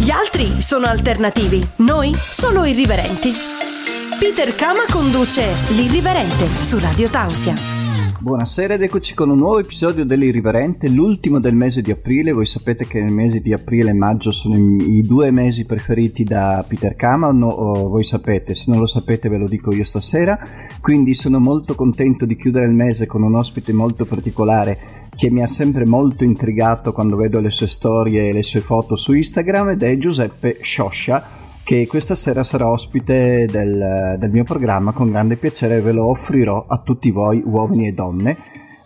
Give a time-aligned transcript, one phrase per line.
[0.00, 3.32] Gli altri sono alternativi, noi solo irriverenti.
[4.16, 5.42] Peter Kama conduce
[5.74, 7.56] L'Irriverente su Radio Tausia.
[8.20, 12.30] Buonasera ed eccoci con un nuovo episodio dell'Irriverente, l'ultimo del mese di aprile.
[12.30, 16.64] Voi sapete che nel mese di aprile e maggio sono i, due mesi preferiti da
[16.66, 17.48] Peter Kama, no,
[17.88, 20.38] voi sapete, se non lo sapete ve lo dico io stasera.
[20.80, 25.42] Quindi sono molto contento di chiudere il mese con un ospite molto particolare che mi
[25.42, 29.70] ha sempre molto intrigato quando vedo le sue storie e le sue foto su Instagram
[29.70, 31.24] ed è Giuseppe Scioscia
[31.64, 34.92] che questa sera sarà ospite del, del, mio programma.
[34.92, 38.36] Con grande piacere ve lo offrirò a tutti voi uomini e donne.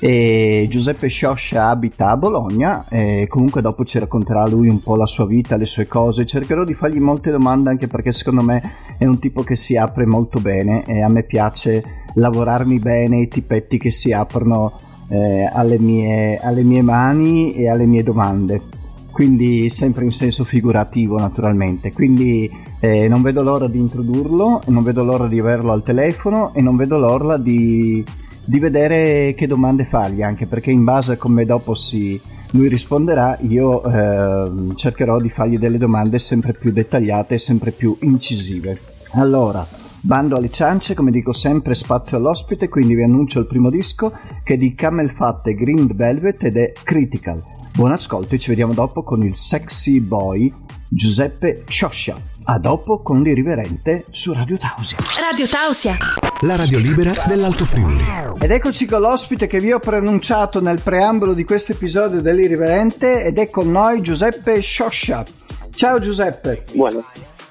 [0.01, 5.05] E Giuseppe Scioscia abita a Bologna e comunque dopo ci racconterà lui un po' la
[5.05, 6.25] sua vita, le sue cose.
[6.25, 8.63] Cercherò di fargli molte domande anche perché secondo me
[8.97, 13.29] è un tipo che si apre molto bene e a me piace lavorarmi bene i
[13.29, 18.81] tipetti che si aprono eh, alle, mie, alle mie mani e alle mie domande
[19.13, 21.93] quindi sempre in senso figurativo naturalmente.
[21.93, 26.63] Quindi eh, non vedo l'ora di introdurlo, non vedo l'ora di averlo al telefono e
[26.63, 28.03] non vedo l'ora di,
[28.45, 32.19] di vedere che domande fargli, anche perché in base a come dopo si,
[32.53, 37.97] lui risponderà, io eh, cercherò di fargli delle domande sempre più dettagliate e sempre più
[38.01, 38.81] incisive.
[39.13, 39.65] Allora,
[40.03, 44.55] bando alle ciance, come dico sempre, spazio all'ospite, quindi vi annuncio il primo disco che
[44.55, 47.43] è di Camel Fat e Green Velvet ed è Critical.
[47.73, 50.53] Buon ascolto e ci vediamo dopo con il sexy boy
[50.89, 52.21] Giuseppe Scioscia.
[52.45, 54.99] A dopo con l'irriverente su Radio Tausia.
[55.31, 55.97] Radio Tausia.
[56.41, 58.05] La radio libera dell'Alto Friuli.
[58.41, 63.39] Ed eccoci con l'ospite che vi ho pronunciato nel preambolo di questo episodio dell'irriverente ed
[63.39, 65.25] è con noi Giuseppe Scioscia.
[65.71, 66.65] Ciao Giuseppe.
[66.75, 67.01] Buona.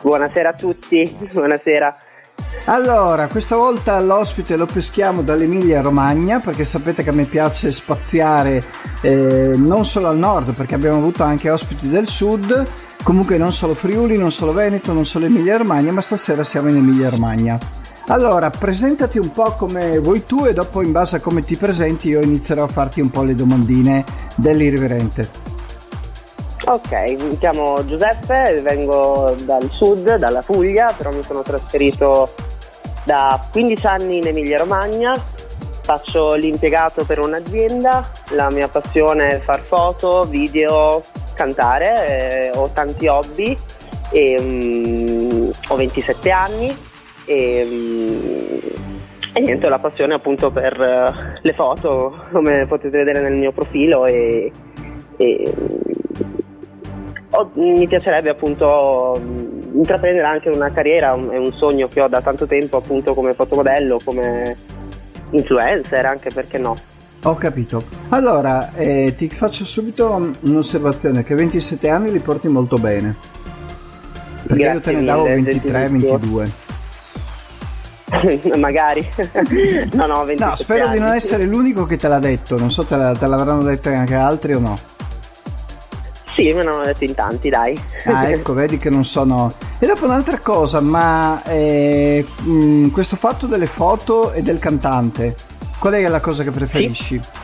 [0.01, 1.95] Buonasera a tutti, buonasera.
[2.65, 8.63] Allora, questa volta l'ospite lo peschiamo dall'Emilia Romagna perché sapete che a me piace spaziare
[9.01, 12.65] eh, non solo al nord perché abbiamo avuto anche ospiti del sud,
[13.03, 16.77] comunque non solo Friuli, non solo Veneto, non solo Emilia Romagna, ma stasera siamo in
[16.77, 17.59] Emilia Romagna.
[18.07, 22.09] Allora, presentati un po' come vuoi tu e dopo in base a come ti presenti
[22.09, 24.03] io inizierò a farti un po' le domandine
[24.35, 25.50] dell'irriverente.
[26.63, 32.29] Ok, mi chiamo Giuseppe, vengo dal sud, dalla Puglia, però mi sono trasferito
[33.03, 39.59] da 15 anni in Emilia Romagna, faccio l'impiegato per un'azienda, la mia passione è far
[39.59, 43.57] foto, video, cantare, eh, ho tanti hobby,
[44.11, 46.77] e, um, ho 27 anni
[47.25, 48.59] e, um,
[49.33, 53.51] e niente, ho la passione appunto per uh, le foto, come potete vedere nel mio
[53.51, 54.51] profilo e,
[55.17, 55.53] e
[57.53, 59.19] mi piacerebbe appunto
[59.73, 63.99] intraprendere anche una carriera, è un sogno che ho da tanto tempo appunto come fotomodello,
[64.03, 64.55] come
[65.31, 66.75] influencer, anche perché no.
[67.23, 67.83] Ho capito.
[68.09, 73.15] Allora, eh, ti faccio subito un'osservazione, che 27 anni li porti molto bene.
[74.45, 76.51] Perché Grazie io te ne davo 23, 22.
[78.57, 79.07] Magari.
[79.93, 80.93] no, no, 27 No, spero anni.
[80.93, 83.89] di non essere l'unico che te l'ha detto, non so te, la, te l'avranno detto
[83.89, 84.77] anche altri o no.
[86.41, 87.79] Sì, me ne hanno detto in tanti, dai.
[88.05, 89.53] Ah, ecco, vedi che non sono.
[89.79, 95.35] E dopo un'altra cosa, ma eh, mh, mm, questo fatto delle foto e del cantante,
[95.79, 97.21] qual è la cosa che preferisci?
[97.21, 97.39] Sì.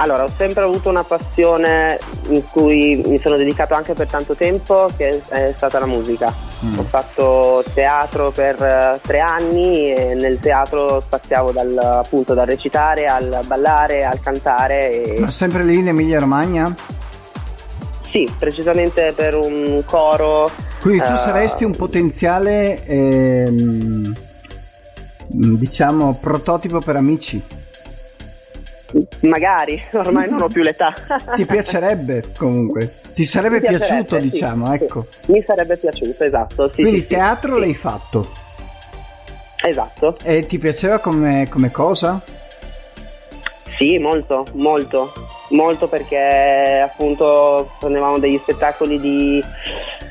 [0.00, 4.88] Allora, ho sempre avuto una passione in cui mi sono dedicato anche per tanto tempo,
[4.96, 6.32] che è stata la musica.
[6.64, 6.78] Mm.
[6.78, 13.08] Ho fatto teatro per uh, tre anni e nel teatro spaziavo dal, appunto dal recitare
[13.08, 15.16] al ballare al cantare.
[15.16, 15.20] E...
[15.20, 16.72] Ma sempre lì in Emilia Romagna?
[18.10, 20.50] Sì, precisamente per un coro.
[20.80, 24.14] Quindi tu uh, saresti un potenziale, ehm,
[25.26, 27.40] diciamo, prototipo per amici.
[29.20, 30.94] Magari, ormai non ho più l'età.
[31.34, 32.90] Ti piacerebbe comunque?
[33.12, 35.06] Ti sarebbe piaciuto, sì, diciamo, ecco.
[35.10, 35.32] Sì.
[35.32, 36.70] Mi sarebbe piaciuto, esatto.
[36.72, 38.32] Sì, Quindi teatro l'hai fatto?
[39.62, 40.16] Esatto.
[40.22, 42.18] E ti piaceva come, come cosa?
[43.76, 45.12] Sì, molto, molto
[45.48, 49.42] molto perché appunto prendevamo degli spettacoli di,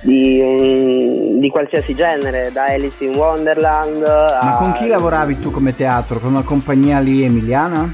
[0.02, 4.02] di, um, di, qualsiasi genere, da Alice in Wonderland.
[4.02, 6.20] Ma con chi lavoravi tu come teatro?
[6.20, 7.94] Con una compagnia lì emiliana?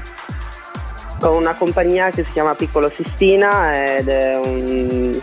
[1.20, 5.20] Con una compagnia che si chiama Piccolo Sistina ed è un,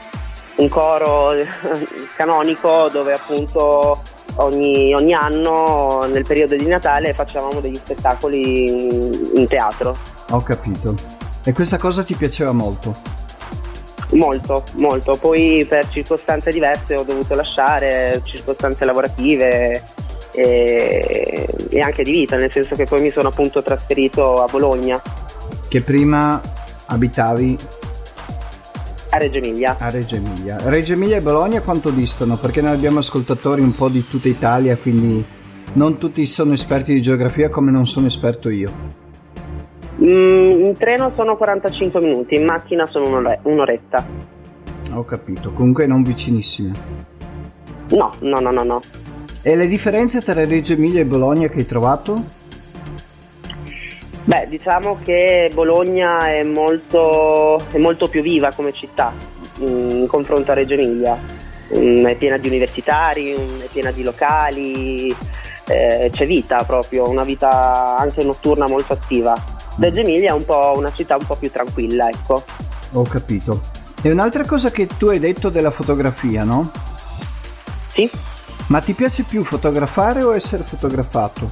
[0.56, 1.31] un coro
[2.15, 4.01] canonico dove appunto
[4.35, 9.95] ogni, ogni anno nel periodo di Natale facevamo degli spettacoli in, in teatro.
[10.29, 11.20] Ho capito.
[11.43, 12.95] E questa cosa ti piaceva molto?
[14.11, 15.17] Molto, molto.
[15.17, 19.81] Poi per circostanze diverse ho dovuto lasciare, circostanze lavorative
[20.33, 25.01] e, e anche di vita, nel senso che poi mi sono appunto trasferito a Bologna.
[25.67, 26.41] Che prima
[26.85, 27.57] abitavi?
[29.09, 29.75] A Reggio Emilia.
[29.79, 30.57] A Reggio Emilia.
[30.63, 32.38] Reggio Emilia e Bologna quanto distano?
[32.38, 35.25] Perché noi abbiamo ascoltatori un po' di tutta Italia, quindi
[35.73, 39.00] non tutti sono esperti di geografia come non sono esperto io.
[40.03, 44.06] Mm, in treno sono 45 minuti, in macchina sono un'ore- un'oretta.
[44.94, 46.71] Ho capito, comunque non vicinissime.
[47.92, 48.81] No, no, no, no, no.
[49.44, 52.39] E le differenze tra Reggio Emilia e Bologna che hai trovato?
[54.24, 59.12] Beh, diciamo che Bologna è molto, è molto più viva come città
[59.62, 61.18] mm, in confronto a Reggio Emilia.
[61.75, 65.15] Mm, È piena di universitari, è piena di locali,
[65.68, 69.59] eh, c'è vita proprio, una vita anche notturna molto attiva.
[69.81, 72.43] Reggio Emilia è un po' una città un po' più tranquilla, ecco.
[72.91, 73.59] Ho capito.
[74.03, 76.71] E un'altra cosa che tu hai detto della fotografia, no?
[77.87, 78.07] Sì?
[78.67, 81.49] Ma ti piace più fotografare o essere fotografato?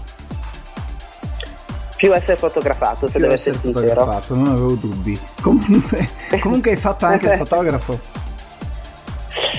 [1.95, 3.89] Più essere fotografato, se Più devo essere essere sincero.
[3.95, 5.19] fotografato, non avevo dubbi.
[5.41, 6.07] Comunque,
[6.39, 7.99] comunque hai fatto anche il fotografo.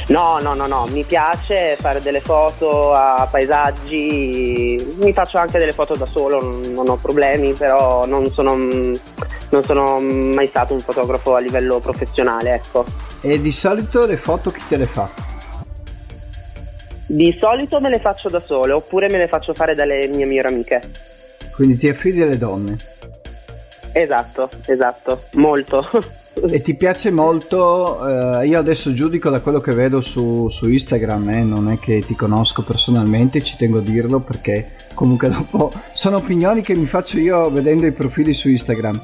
[0.09, 5.73] No, no, no, no, mi piace fare delle foto a paesaggi, mi faccio anche delle
[5.73, 11.37] foto da solo, non ho problemi, però non sono, non sono mai stato un fotografo
[11.37, 12.85] a livello professionale, ecco.
[13.21, 15.09] E di solito le foto chi te le fa?
[17.07, 20.49] Di solito me le faccio da sole, oppure me le faccio fare dalle mie migliori
[20.49, 20.91] amiche.
[21.55, 22.77] Quindi ti affidi alle donne.
[23.93, 25.89] Esatto, esatto, molto.
[26.33, 31.29] E ti piace molto, eh, io adesso giudico da quello che vedo su, su Instagram,
[31.31, 36.17] eh, non è che ti conosco personalmente, ci tengo a dirlo perché comunque dopo sono
[36.17, 39.01] opinioni che mi faccio io vedendo i profili su Instagram.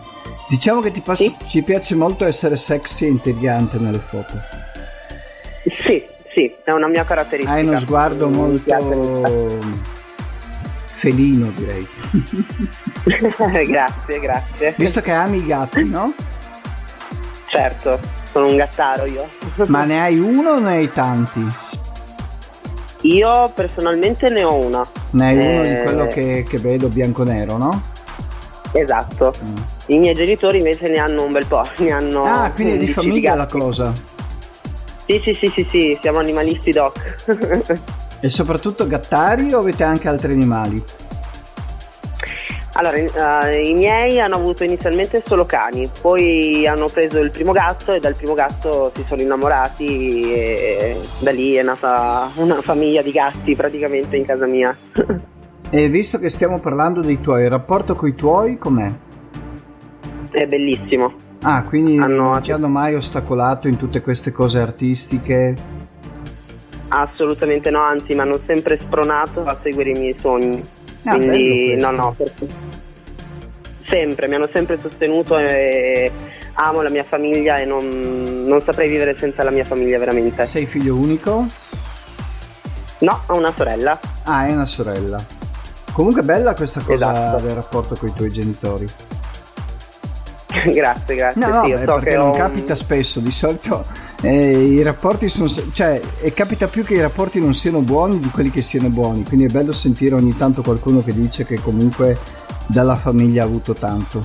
[0.49, 1.35] Diciamo che ti, pas- Sì.
[1.47, 4.33] ci piace molto essere sexy e intelligente nelle foto.
[5.85, 7.57] sì, sì, è una mia caratteristica.
[7.57, 9.59] Hai uno sguardo Mi molto
[10.85, 11.87] felino direi.
[13.67, 14.75] grazie, grazie.
[14.79, 16.15] Visto che ami i gatti, no?
[17.57, 17.99] Certo,
[18.31, 19.27] sono un gattaro io.
[19.69, 21.47] Ma ne hai uno o ne hai tanti?
[23.03, 24.87] Io personalmente ne ho una.
[25.13, 27.83] Ne hai uno di Eh, quello che, che vedo bianco-nero, no?
[28.73, 29.33] Esatto.
[29.43, 29.57] Mm.
[29.87, 32.85] I miei genitori invece ne hanno un bel po', ne hanno Ah, quindi è di
[32.87, 33.91] 11 famiglia la cosa.
[35.07, 37.25] Sì, sì, sì, sì, sì, siamo animalisti doc.
[38.19, 40.83] E soprattutto gattari o avete anche altri animali?
[42.77, 47.93] Allora, eh, i miei hanno avuto inizialmente solo cani, poi hanno preso il primo gatto
[47.93, 53.13] e dal primo gatto si sono innamorati e da lì è nata una famiglia di
[53.13, 54.77] gatti praticamente in casa mia.
[55.69, 58.89] E visto che stiamo parlando dei tuoi, il rapporto con i tuoi com'è?
[60.31, 61.13] è bellissimo.
[61.43, 65.55] Ah, quindi Hanno- non ti hanno mai ostacolato in tutte queste cose artistiche?
[66.89, 70.65] Assolutamente no, anzi mi hanno sempre spronato a seguire i miei sogni.
[71.07, 72.17] Ah, Quindi no, no,
[73.87, 76.11] sempre, mi hanno sempre sostenuto e
[76.55, 80.47] amo la mia famiglia e non, non saprei vivere senza la mia famiglia veramente.
[80.47, 81.47] Sei figlio unico?
[82.99, 83.99] No, ho una sorella.
[84.25, 85.25] Ah, hai una sorella.
[85.93, 87.47] Comunque bella questa cosa Esatto.
[87.47, 88.87] del rapporto con i tuoi genitori.
[90.73, 91.41] grazie, grazie.
[91.41, 93.85] No, no, sì, è so perché non ho capita spesso, di solito
[94.23, 95.51] eh, i rapporti sono...
[95.73, 99.25] cioè, e capita più che i rapporti non siano buoni di quelli che siano buoni,
[99.25, 102.19] quindi è bello sentire ogni tanto qualcuno che dice che comunque
[102.67, 104.25] dalla famiglia ha avuto tanto.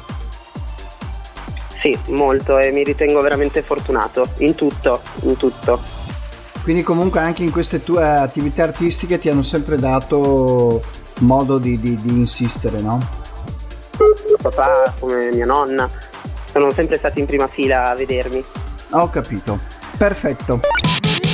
[1.82, 5.82] Sì, molto e mi ritengo veramente fortunato in tutto, in tutto.
[6.64, 10.82] Quindi comunque anche in queste tue attività artistiche ti hanno sempre dato
[11.20, 13.00] modo di, di- di insistere, no?
[13.98, 15.90] Mio papà, come mia nonna,
[16.52, 18.44] sono sempre stati in prima fila a vedermi.
[18.92, 19.71] Ho capito.
[20.02, 20.62] Perfetto.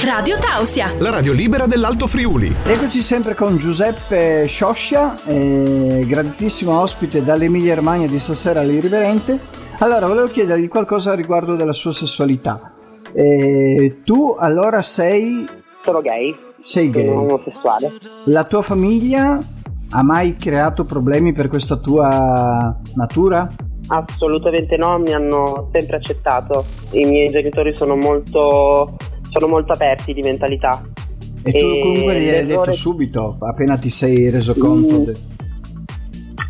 [0.03, 0.91] Radio Tausia.
[0.99, 2.53] La radio libera dell'Alto Friuli.
[2.65, 9.39] Eccoci sempre con Giuseppe Scioscia, eh, graditissimo ospite dall'Emilia Romagna di stasera all'Irriverente.
[9.77, 12.73] Allora, volevo chiedergli qualcosa riguardo della sua sessualità.
[13.13, 15.47] Eh, tu allora sei,
[15.81, 17.07] Sono gay, sei sono gay.
[17.15, 17.93] omosessuale.
[18.25, 19.37] La tua famiglia
[19.91, 23.49] ha mai creato problemi per questa tua natura?
[23.87, 26.65] Assolutamente no, mi hanno sempre accettato.
[26.91, 28.95] I miei genitori sono molto,
[29.29, 30.81] sono molto aperti di mentalità.
[31.43, 34.99] E tu comunque gli hai detto subito, appena ti sei reso conto.
[34.99, 35.03] Mm.
[35.03, 35.15] de-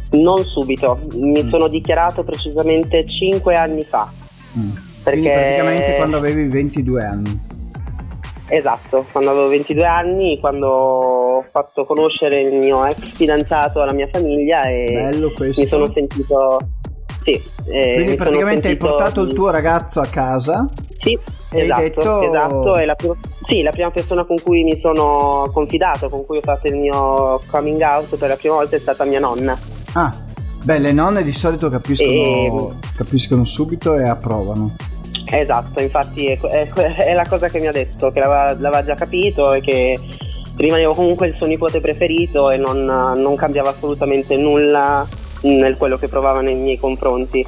[0.09, 1.49] Non subito, mi Mm.
[1.49, 4.11] sono dichiarato precisamente 5 anni fa.
[4.57, 4.69] Mm.
[5.03, 7.39] Perché- Quindi praticamente quando avevi 22 anni.
[8.49, 14.07] Esatto, quando avevo 22 anni, quando ho fatto conoscere il mio ex fidanzato alla mia
[14.11, 16.57] famiglia e mi sono sentito...
[17.27, 20.65] Sì, eh, Quindi praticamente hai sentito portato il tuo ragazzo a casa
[20.97, 21.19] Sì,
[21.51, 22.75] hai esatto, detto- esatto.
[22.75, 23.15] È la prima,
[23.45, 27.41] sì, la prima persona con cui mi sono confidato, con cui ho fatto il mio
[27.51, 29.59] coming out per la prima volta è stata mia nonna.
[29.91, 30.09] Ah,
[30.63, 34.75] beh, le nonne di solito capiscono, E- capiscono subito e approvano.
[35.29, 38.95] Esatto, infatti è, è, è, la cosa che mi ha detto, che l'aveva, l'aveva già
[38.95, 39.97] capito e che
[40.55, 45.05] rimanevo comunque il suo nipote preferito e non, non cambiava assolutamente nulla
[45.55, 47.45] nel quello che provava nei miei confronti.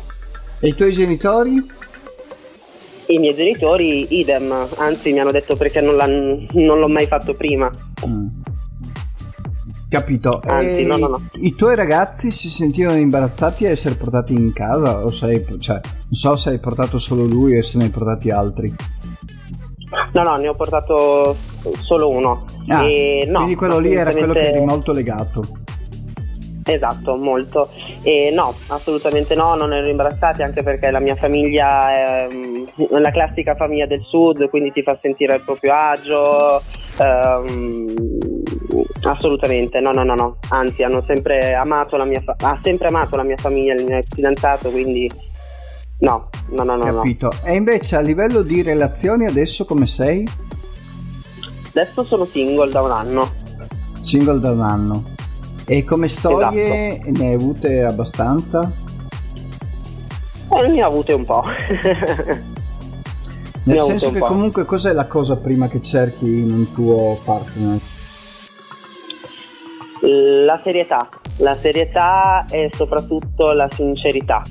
[0.59, 1.77] E i tuoi genitori?
[3.07, 5.95] I miei genitori idem, anzi mi hanno detto perché non,
[6.51, 7.69] non l'ho mai fatto prima.
[8.05, 8.27] Mm.
[9.89, 10.39] Capito.
[10.45, 11.29] Anzi, no, no, no.
[11.41, 15.03] I tuoi ragazzi si sentivano imbarazzati a essere portati in casa?
[15.03, 18.29] O sei, cioè, non so se hai portato solo lui o se ne hai portati
[18.29, 18.71] altri.
[20.13, 21.35] No, no, ne ho portato
[21.81, 22.45] solo uno.
[22.67, 25.41] Ah, e, no, quindi quello lì era quello che eri molto legato.
[26.73, 27.69] Esatto, molto.
[28.01, 32.65] E no, assolutamente no, non ero imbarazzati anche perché la mia famiglia è mm,
[32.99, 36.61] la classica famiglia del sud, quindi ti fa sentire al proprio agio.
[36.99, 37.93] Um,
[39.03, 40.37] assolutamente, no, no, no, no.
[40.49, 43.99] Anzi, hanno sempre amato la mia fa- ha sempre amato la mia famiglia, il mio
[44.09, 45.09] fidanzato, quindi
[45.99, 46.95] no, no, no, no.
[46.97, 47.31] Capito.
[47.43, 47.49] No.
[47.49, 50.27] E invece a livello di relazioni adesso come sei?
[51.69, 53.31] Adesso sono single da un anno.
[54.01, 55.03] Single da un anno.
[55.71, 57.11] E come storie esatto.
[57.11, 58.71] ne hai avute abbastanza?
[60.51, 61.43] Eh, ne ho avute un po'.
[63.65, 67.77] Nel senso che comunque cos'è la cosa prima che cerchi in un tuo partner?
[70.01, 71.07] La serietà,
[71.37, 74.41] la serietà e soprattutto la sincerità.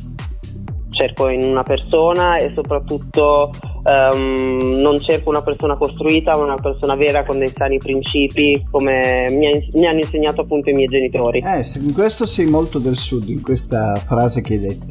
[0.89, 3.51] Cerco in una persona e soprattutto
[3.85, 9.27] Um, non cerco una persona costruita, ma una persona vera con dei sani principi, come
[9.31, 11.39] mi, ha, mi, hanno insegnato appunto i miei genitori.
[11.39, 14.87] Eh, in questo sei molto del sud, in questa frase che hai detto.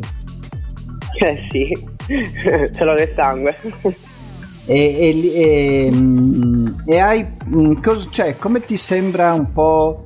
[1.19, 1.71] Eh sì,
[2.07, 3.55] ce l'ho nel sangue.
[4.65, 7.75] E, e, e, mm, e hai, mm,
[8.09, 10.01] cioè, come ti sembra un po'...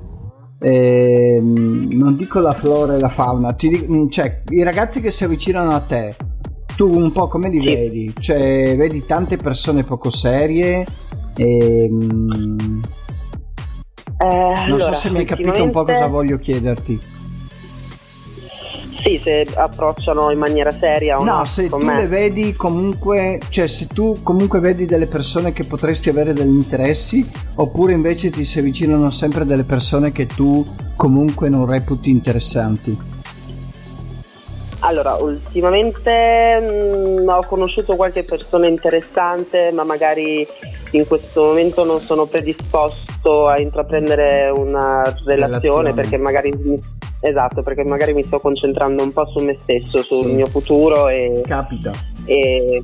[0.63, 5.23] Eh, non dico la flora e la fauna, ti, mm, cioè i ragazzi che si
[5.23, 6.15] avvicinano a te,
[6.75, 7.75] tu un po' come li sì.
[7.75, 8.13] vedi?
[8.19, 10.85] Cioè, vedi tante persone poco serie
[11.35, 11.89] e...
[11.89, 12.81] Mm,
[14.17, 17.19] eh, non allora, so se mi hai capito un po' cosa voglio chiederti.
[19.03, 21.37] Sì, se approcciano in maniera seria o no.
[21.37, 22.01] No, se tu me.
[22.01, 27.27] le vedi comunque, cioè se tu comunque vedi delle persone che potresti avere degli interessi,
[27.55, 30.63] oppure invece ti si avvicinano sempre delle persone che tu
[30.95, 32.95] comunque non reputi interessanti.
[34.83, 40.45] Allora, ultimamente mh, mm, ho conosciuto qualche persona interessante, ma magari
[40.91, 45.93] in questo momento non sono predisposto a intraprendere una relazione, relazione.
[45.93, 46.51] perché magari
[47.19, 50.33] esatto, perché magari mi sto concentrando un po' su me stesso, sul sì.
[50.33, 51.91] mio futuro e capita.
[52.25, 52.83] E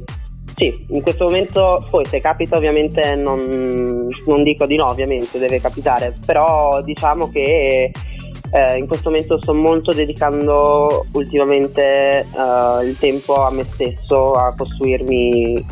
[0.55, 5.59] sì, in questo momento poi se capita ovviamente non, non dico di no, ovviamente deve
[5.59, 7.91] capitare, però diciamo che
[8.51, 14.53] eh, in questo momento sto molto dedicando ultimamente uh, il tempo a me stesso, a
[14.55, 15.65] costruirmi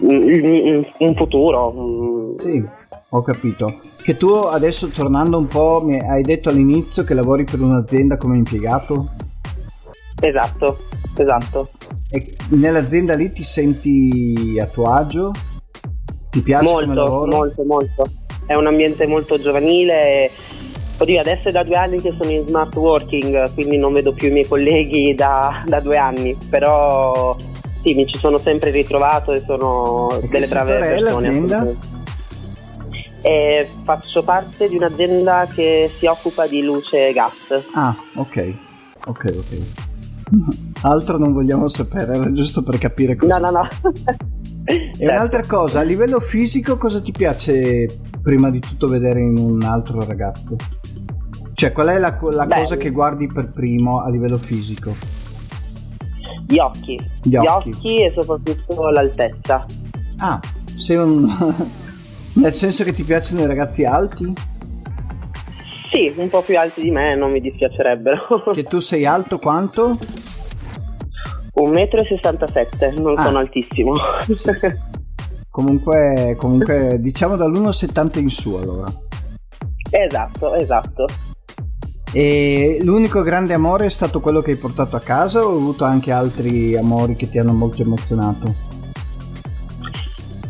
[0.00, 2.34] un, un futuro.
[2.38, 2.64] Sì,
[3.10, 3.80] ho capito.
[4.02, 8.36] Che tu adesso tornando un po' mi hai detto all'inizio che lavori per un'azienda come
[8.36, 9.10] impiegato?
[10.20, 10.78] Esatto,
[11.16, 11.68] esatto.
[12.10, 15.32] E nell'azienda lì ti senti a tuo agio?
[16.30, 18.04] Ti piace molto, Molto, molto.
[18.46, 20.30] È un ambiente molto giovanile
[20.98, 24.28] Oddio, adesso è da due anni che sono in smart working, quindi non vedo più
[24.28, 27.36] i miei colleghi da, da due anni, però
[27.82, 31.76] sì, mi ci sono sempre ritrovato e sono e delle brave persone.
[33.20, 37.32] E faccio parte di un'azienda che si occupa di luce e gas.
[37.74, 38.54] Ah, ok,
[39.06, 39.62] ok, ok.
[40.82, 43.36] Altro non vogliamo sapere, era giusto per capire cosa.
[43.36, 43.68] No, no, no.
[44.64, 45.12] e certo.
[45.12, 47.86] un'altra cosa, a livello fisico cosa ti piace
[48.22, 50.56] prima di tutto vedere in un altro ragazzo?
[51.56, 54.94] Cioè, qual è la, la cosa che guardi per primo a livello fisico?
[56.46, 57.00] Gli occhi.
[57.22, 57.70] Gli, Gli occhi.
[57.70, 58.04] occhi.
[58.04, 59.64] e soprattutto l'altezza.
[60.18, 60.38] Ah,
[60.76, 61.24] sei un...
[62.34, 64.30] Nel senso che ti piacciono i ragazzi alti?
[65.90, 68.52] Sì, un po' più alti di me non mi dispiacerebbero.
[68.52, 69.96] che tu sei alto quanto?
[71.54, 73.22] 1,67 m, non ah.
[73.22, 73.94] sono altissimo.
[75.48, 78.92] comunque, comunque diciamo dall'1,70 in su allora.
[79.90, 81.06] Esatto, esatto.
[82.16, 85.84] E l'unico grande amore è stato quello che hai portato a casa o hai avuto
[85.84, 88.54] anche altri amori che ti hanno molto emozionato?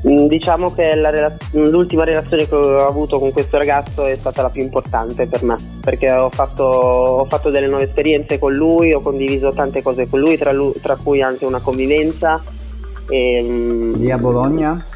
[0.09, 4.51] Mm, diciamo che rela- l'ultima relazione che ho avuto con questo ragazzo è stata la
[4.51, 9.01] più importante per me, perché ho fatto, ho fatto delle nuove esperienze con lui, ho
[9.01, 12.41] condiviso tante cose con lui, tra, lui, tra cui anche una convivenza.
[13.09, 14.87] E, mm, Lì a Bologna?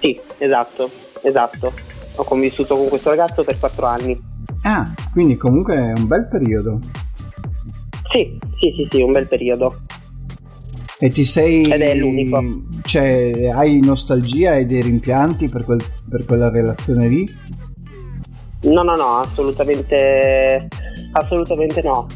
[0.00, 0.90] Sì, esatto,
[1.22, 1.72] esatto.
[2.16, 4.34] Ho convissuto con questo ragazzo per quattro anni.
[4.62, 6.78] Ah, quindi comunque è un bel periodo.
[8.12, 9.82] Sì, sì, sì, sì, un bel periodo.
[10.98, 11.70] E ti sei...
[11.70, 12.42] Ed è l'unico.
[12.82, 17.30] Cioè, hai nostalgia e dei rimpianti per, quel, per quella relazione lì?
[18.62, 20.68] No, no, no, assolutamente,
[21.12, 22.06] assolutamente no.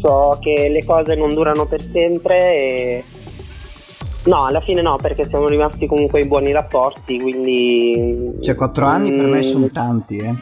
[0.00, 3.04] so che le cose non durano per sempre e...
[4.24, 8.32] No, alla fine no, perché siamo rimasti comunque in buoni rapporti, quindi...
[8.40, 10.34] Cioè, quattro anni per me Mm, sono tanti, eh.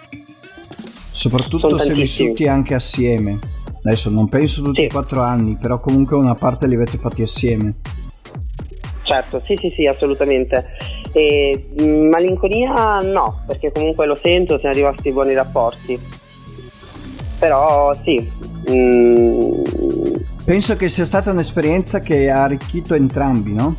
[1.15, 3.39] Soprattutto se vissuti anche assieme.
[3.85, 4.87] Adesso non penso tutti Sì.
[4.87, 7.75] i quattro anni, però comunque una parte li avete fatti assieme.
[9.03, 10.67] Certo, sì, sì, sì, assolutamente.
[11.13, 15.99] E mh, malinconia no, perché comunque lo sento, siamo rimasti buoni rapporti.
[17.39, 18.29] Però sì,
[18.71, 19.53] mm,
[20.45, 23.77] Penso che sia stata un'esperienza che ha arricchito entrambi, no?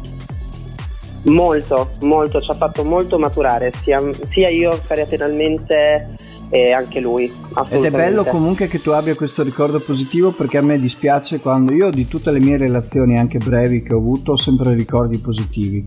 [1.26, 4.00] molto, molto, ci ha fatto molto maturare, sia,
[4.32, 6.18] sia io caratterialmente
[6.50, 7.32] e anche lui.
[7.70, 11.74] Ed è bello comunque che tu abbia questo ricordo positivo perché a me dispiace quando
[11.74, 15.84] io di tutte le mie relazioni anche brevi che ho avuto ho sempre ricordi positivi.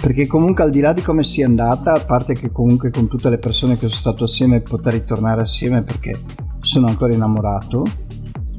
[0.00, 3.28] Perché comunque al di là di come sia andata, a parte che comunque con tutte
[3.30, 6.12] le persone che sono stato assieme potrei ritornare assieme perché
[6.60, 7.84] sono ancora innamorato.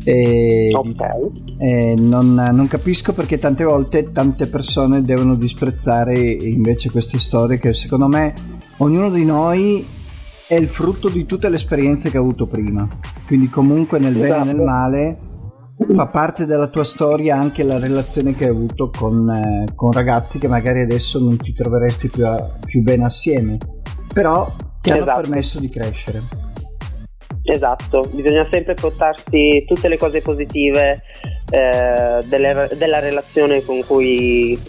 [0.03, 1.01] E Ok.
[1.57, 7.73] eh, non, non capisco perché tante volte tante persone devono disprezzare invece queste storie che
[7.73, 8.33] secondo me
[8.77, 9.85] ognuno di noi
[10.49, 12.87] è il frutto di tutte le esperienze che ha avuto prima.
[13.27, 14.63] Quindi comunque nel bene e nel Esatto.
[14.63, 15.17] male
[15.91, 20.39] fa parte della tua storia anche la relazione che hai avuto con, eh, con ragazzi
[20.39, 23.57] che magari adesso non ti troveresti più, a- più bene assieme,
[24.13, 24.51] però
[24.81, 25.21] ti hanno Esatto.
[25.21, 26.23] permesso di crescere.
[27.43, 31.01] Esatto, bisogna sempre portarsi tutte le cose positive
[31.51, 34.59] eh, delle- della relazione con cui,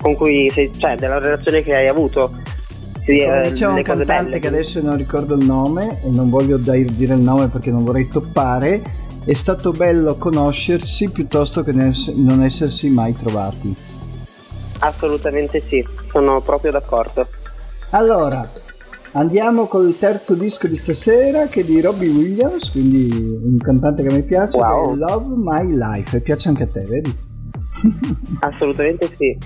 [0.00, 2.30] con cui sei, cioè della relazione che hai avuto.
[3.04, 4.38] Sì, eh, diceva un cantante belle.
[4.38, 7.84] che adesso non ricordo il nome e non voglio dai- dire il nome perché non
[7.84, 8.80] vorrei toppare,
[9.24, 13.74] è stato bello conoscersi piuttosto che non essersi mai trovati.
[14.80, 17.26] Assolutamente sì, sono proprio d'accordo.
[17.90, 18.48] Allora,
[19.12, 24.12] andiamo col terzo disco di stasera che è di Robbie Williams, quindi un cantante che
[24.14, 24.94] mi piace, Wow.
[24.94, 27.30] Love My Life, e piace anche a te, vedi?
[28.40, 29.36] Assolutamente sì.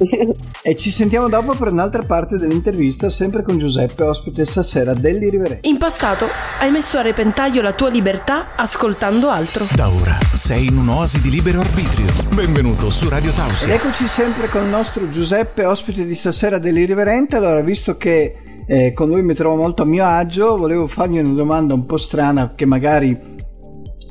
[0.63, 5.69] E ci sentiamo dopo per un'altra parte dell'intervista, sempre con Giuseppe, ospite stasera dell'Iriverente.
[5.69, 6.27] In passato
[6.61, 9.65] hai messo a repentaglio la tua libertà ascoltando altro.
[9.75, 12.07] Da ora sei in un'oasi di libero arbitrio.
[12.35, 13.75] Benvenuto su Radio Ed Tausia.
[13.75, 17.37] eccoci sempre con il nostro Giuseppe, ospite di stasera dell'Irriverente.
[17.37, 21.33] Allora, visto che eh, con lui mi trovo molto a mio agio, volevo fargli una
[21.33, 23.35] domanda un po' strana che magari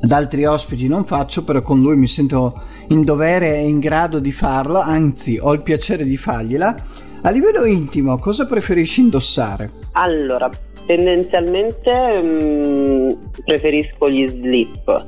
[0.01, 4.19] ad altri ospiti non faccio, però con lui mi sento in dovere e in grado
[4.19, 6.75] di farlo, anzi ho il piacere di fargliela.
[7.21, 9.71] A livello intimo, cosa preferisci indossare?
[9.93, 10.49] Allora,
[10.85, 13.09] tendenzialmente mm,
[13.43, 15.05] preferisco gli slip,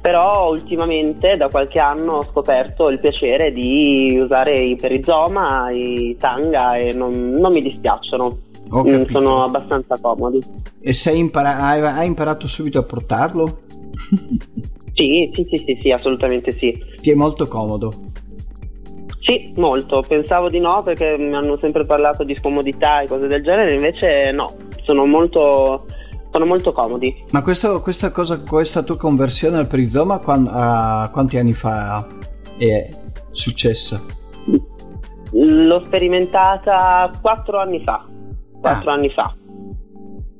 [0.00, 6.76] però ultimamente da qualche anno ho scoperto il piacere di usare i perizoma, i tanga
[6.76, 8.38] e non, non mi dispiacciono,
[8.72, 10.42] Mm, sono abbastanza comodi.
[10.80, 13.60] E sei impara- hai imparato subito a portarlo?
[14.94, 16.72] Sì, sì, sì, sì, sì, assolutamente sì.
[17.00, 17.92] Ti è molto comodo.
[19.20, 20.02] Sì, molto.
[20.06, 24.30] Pensavo di no perché mi hanno sempre parlato di scomodità e cose del genere, invece
[24.32, 24.48] no,
[24.84, 25.86] sono molto,
[26.30, 27.24] sono molto comodi.
[27.32, 32.06] Ma questo- questa cosa, questa tua conversione al perizoma, quan- a quanti anni fa
[32.58, 32.88] è
[33.30, 34.00] successa?
[35.32, 38.04] L'ho sperimentata quattro anni fa,
[38.60, 38.94] quattro Ah.
[38.94, 39.34] anni fa,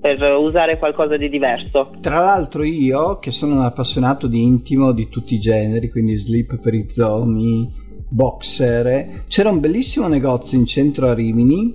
[0.05, 1.93] per usare qualcosa di diverso.
[2.03, 6.59] Tra l'altro io, che sono un appassionato di intimo di tutti i generi, quindi slip,
[6.59, 7.73] perizomi,
[8.07, 11.73] boxer, eh, c'era un bellissimo negozio in centro a Rimini,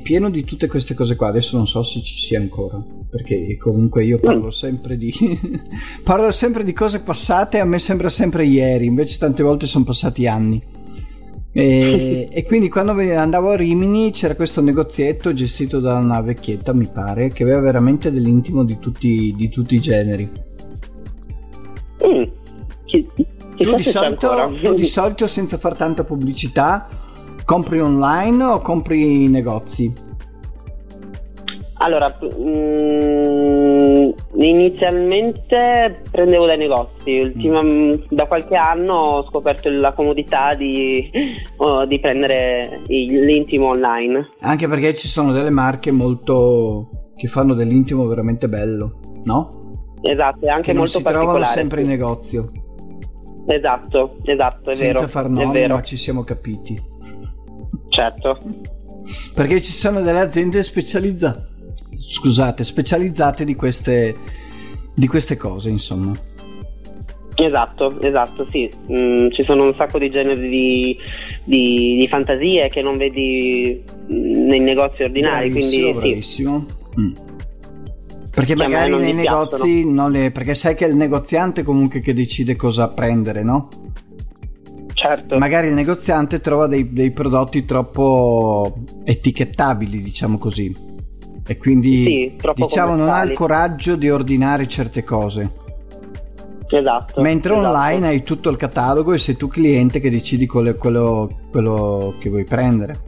[0.00, 1.26] pieno di tutte queste cose qua.
[1.26, 2.78] Adesso non so se ci sia ancora,
[3.10, 5.12] perché comunque io parlo sempre di,
[6.04, 10.28] parlo sempre di cose passate, a me sembra sempre ieri, invece tante volte sono passati
[10.28, 10.62] anni.
[11.56, 16.86] E, e quindi quando andavo a Rimini c'era questo negozietto gestito da una vecchietta, mi
[16.92, 20.30] pare, che aveva veramente dell'intimo di tutti, di tutti i generi.
[22.06, 22.22] Mm.
[22.84, 23.08] Chi-
[23.56, 26.88] chissà Tu di, solito, tu di solito, senza far tanta pubblicità,
[27.42, 30.05] compri online o compri in negozi?
[31.86, 37.92] Allora, mm, inizialmente prendevo dai negozi, ultima- Mm.
[38.10, 41.08] da qualche anno ho scoperto la comodità di,
[41.58, 44.30] oh, di prendere il- l'intimo online.
[44.40, 49.94] Anche perché ci sono delle marche molto che fanno dell'intimo veramente bello, no?
[50.02, 52.50] Esatto, è anche che non molto si trovano sempre in negozio.
[53.46, 55.06] Esatto, esatto, è senza vero.
[55.08, 56.76] far è nomi, vero, ma ci siamo capiti.
[57.90, 58.38] certo.
[59.34, 61.46] Perché ci sono delle aziende specializzate,
[61.96, 64.14] scusate, specializzate di queste,
[64.94, 66.12] di queste cose, insomma.
[67.34, 68.70] Esatto, esatto, sì.
[68.90, 70.98] Mm, ci sono un sacco di generi di,
[71.44, 76.66] di, di fantasie che non vedi mm, nei negozi ordinari, bravissimo, quindi bravissimo.
[76.98, 77.12] Mm.
[78.30, 80.30] Perché Che me magari nei negozi non le...
[80.30, 83.68] perché sai che è il negoziante comunque che decide cosa prendere, no?
[83.70, 83.86] sì,
[84.96, 85.38] certo.
[85.38, 90.85] Magari il negoziante trova dei, dei prodotti troppo etichettabili, diciamo così.
[91.46, 95.52] E quindi Sì, diciamo non ha il coraggio di ordinare certe cose.
[96.68, 97.20] Esatto.
[97.20, 97.68] Mentre esatto.
[97.68, 102.28] online hai tutto il catalogo e sei tu cliente che decidi quello, quello- quello che
[102.28, 102.98] vuoi prendere.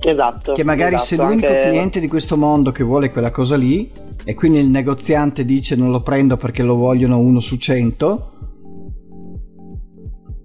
[0.00, 0.52] Esatto.
[0.52, 3.90] Che magari esatto, sei l'unico anche- cliente di questo mondo che vuole quella cosa lì
[4.24, 8.28] e quindi il negoziante dice non lo prendo perché lo vogliono uno su cento.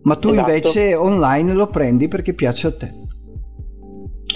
[0.04, 0.47] Ma tu Esatto.
[0.50, 2.93] invece online lo prendi perché piace a te.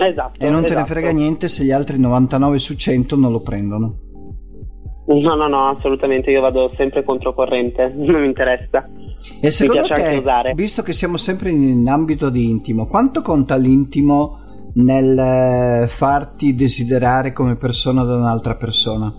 [0.08, 0.44] Esatto.
[0.44, 0.94] E non te ne esatto.
[0.94, 3.96] frega niente se gli altri 99 su 100 non lo prendono.
[5.06, 6.32] No, no, no, assolutamente.
[6.32, 8.84] Io vado sempre controcorrente, non mi interessa.
[9.40, 10.54] E secondo piace anche te, usare.
[10.56, 14.40] visto che siamo sempre in ambito di intimo, quanto conta l'intimo
[14.74, 15.18] nel
[15.84, 19.14] eh, farti desiderare come persona da un'altra persona?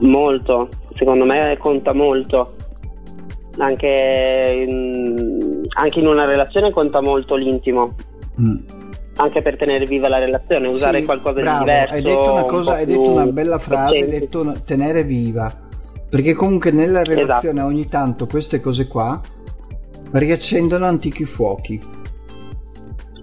[0.00, 2.56] Molto, secondo me conta molto.
[3.56, 7.94] Anche in, anche in una relazione conta molto l'intimo.
[8.38, 8.83] Mm.
[9.16, 11.94] Anche per tenere viva la relazione, usare Sì, qualcosa bravo, di diverso.
[11.94, 15.04] Hai detto una un cosa, po' hai detto una bella frase, hai detto una- tenere
[15.04, 15.52] viva.
[16.08, 17.18] Perché comunque nella Esatto.
[17.20, 19.20] relazione ogni tanto queste cose qua
[20.12, 21.80] riaccendono antichi fuochi.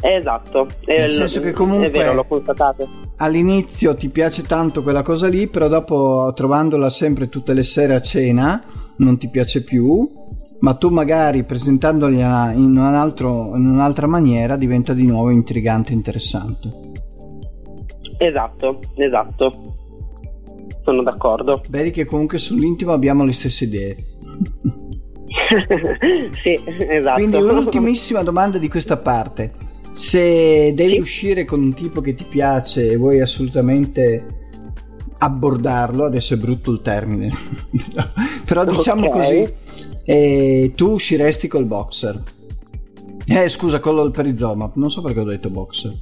[0.04, 2.90] Esatto, Nel senso che comunque- è vero, l'ho constatato.
[3.18, 8.02] All'inizio ti piace tanto quella cosa lì, però dopo trovandola sempre tutte le sere a
[8.02, 8.64] cena
[8.98, 10.10] non ti piace più,
[10.62, 15.96] ma tu magari presentandola in, un altro- in un'altra maniera diventa di nuovo intrigante e
[15.96, 16.70] interessante.
[18.18, 19.76] Esatto, esatto.
[20.84, 21.62] Sono d'accordo.
[21.70, 23.96] Vedi che comunque sull'intimo abbiamo le stesse idee.
[26.44, 27.16] sì, esatto.
[27.16, 29.54] Quindi un'ultimissima domanda di questa parte.
[29.94, 31.00] Se devi Sì.
[31.00, 34.41] uscire con un tipo che ti piace e vuoi assolutamente
[35.24, 37.30] abbordarlo, adesso è brutto il termine,
[38.44, 39.12] però diciamo Ok.
[39.12, 39.54] così,
[40.04, 42.20] eh, tu usciresti col boxer.
[43.28, 45.94] Eh scusa, con il perizoma, non so perché ho detto boxer.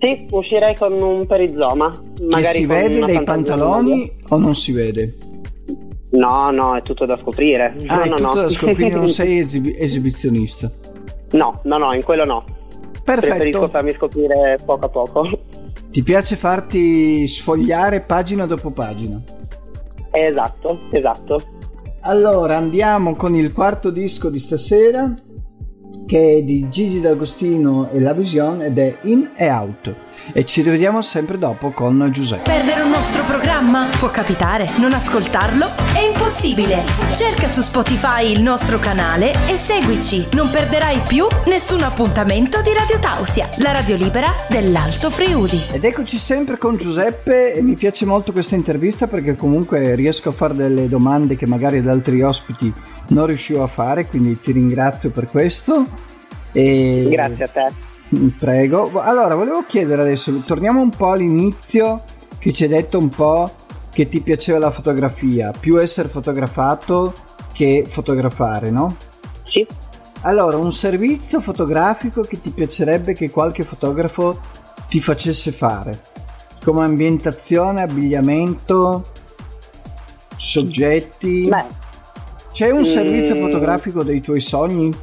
[0.00, 1.90] Sì, uscirei con un perizoma.
[1.90, 5.16] Che Magari si vede dai pantaloni o non si vede?
[6.12, 7.76] No, no, è tutto da scoprire.
[7.88, 8.40] Ah, no, è no, tutto no.
[8.42, 10.70] da scoprire, non sei esibi- esibizionista.
[11.32, 12.44] No, no, no, in quello no.
[13.04, 13.68] Preferisco Perfetto.
[13.68, 15.28] farmi scoprire poco a poco.
[15.90, 19.20] Ti piace farti sfogliare pagina dopo pagina?
[20.10, 21.42] Esatto, esatto.
[22.00, 25.14] Allora andiamo con il quarto disco di stasera
[26.06, 29.94] che è di Gigi D'Agostino e La Vision ed è In e Out
[30.32, 32.50] e ci rivediamo sempre dopo con Giuseppe.
[32.50, 33.88] Perdere un nostro programma?
[33.98, 34.68] Può capitare.
[34.78, 35.66] Non ascoltarlo?
[35.94, 36.82] È impossibile.
[37.14, 40.26] Cerca su Spotify il nostro canale e seguici.
[40.32, 45.60] Non perderai più nessun appuntamento di Radio Tausia, la radio libera dell'Alto Friuli.
[45.72, 50.32] Ed eccoci sempre con Giuseppe e mi piace molto questa intervista perché comunque riesco a
[50.32, 52.72] fare delle domande che magari ad altri ospiti
[53.08, 55.84] non riuscivo a fare, quindi ti ringrazio per questo.
[56.52, 57.08] E...
[57.10, 57.87] Grazie a te.
[58.38, 59.00] Prego.
[59.00, 62.02] Allora, volevo chiedere adesso, torniamo un po' all'inizio
[62.38, 63.50] che ci hai detto un po'
[63.90, 67.12] che ti piaceva la fotografia, più essere fotografato
[67.52, 68.96] che fotografare, no?
[69.42, 69.66] Sì.
[70.22, 74.38] Allora, un servizio fotografico che ti piacerebbe che qualche fotografo
[74.88, 75.98] ti facesse fare,
[76.64, 79.04] come ambientazione, abbigliamento,
[80.36, 81.46] soggetti.
[81.48, 81.64] Beh,
[82.52, 82.84] C'è un mm.
[82.84, 84.94] servizio fotografico dei tuoi sogni?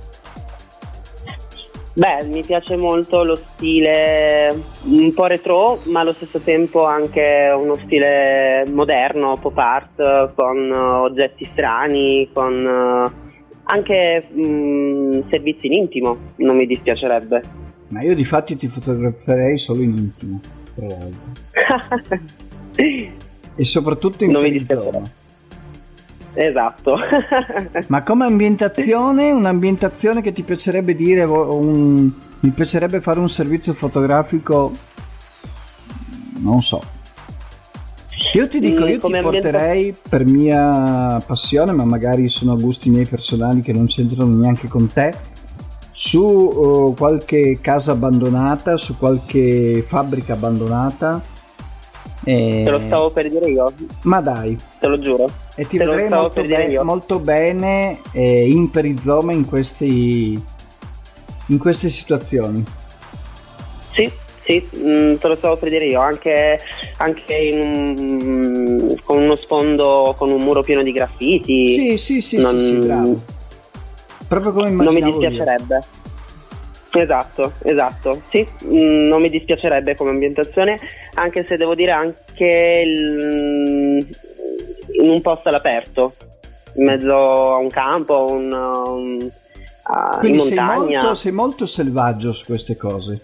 [1.97, 4.53] Beh, mi piace molto lo stile
[4.83, 10.77] un po' retro, ma allo stesso tempo anche uno stile moderno, pop art, con eh,
[10.77, 13.11] oggetti strani, con eh,
[13.63, 17.41] anche mm, servizi in intimo, non mi dispiacerebbe.
[17.87, 20.39] Ma io di fatti ti fotograferei solo in intimo,
[20.75, 22.33] tra l'altro.
[23.57, 25.24] E soprattutto in Non mi dispiacerebbe.
[26.35, 26.97] Esatto.
[27.87, 34.71] Ma come ambientazione, un'ambientazione che ti piacerebbe dire, un- mi piacerebbe fare un servizio fotografico,
[36.39, 36.81] non so.
[38.33, 42.89] Io ti dico, io ti come ambienta- porterei per mia passione, ma magari sono gusti
[42.89, 45.13] miei personali che non c'entrano neanche con te,
[45.91, 51.21] su uh, qualche casa abbandonata, su qualche fabbrica abbandonata.
[52.23, 53.71] E- Te lo stavo per dire io,
[54.01, 55.29] Ma dai, te lo giuro.
[55.55, 60.41] E ti Te vedrei molto, be- molto bene eh, in perizoma in, questi,
[61.47, 62.63] in queste situazioni.
[63.91, 64.11] Sì,
[64.43, 66.59] sì, mm, te lo stavo per dire io, anche,
[66.97, 71.73] anche un, con uno sfondo, con un muro pieno di graffiti.
[71.73, 73.21] Sì, sì, sì, non, sì, sì bravo.
[74.27, 75.75] Proprio come immaginavo Non mi dispiacerebbe.
[75.75, 77.01] Io.
[77.01, 78.21] Esatto, esatto.
[78.29, 80.79] Sì, mm, non mi dispiacerebbe come ambientazione,
[81.15, 84.07] anche se devo dire anche il,
[85.01, 86.13] in un posto all'aperto,
[86.75, 89.31] in mezzo a un campo, un, un,
[89.87, 90.45] uh, in montagna.
[90.45, 93.19] Sei molto, sei molto selvaggio su queste cose.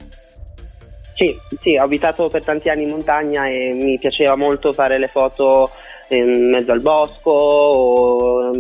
[1.16, 5.08] Sì, sì, ho abitato per tanti anni in montagna e mi piaceva molto fare le
[5.08, 5.70] foto
[6.10, 8.52] in mezzo al bosco o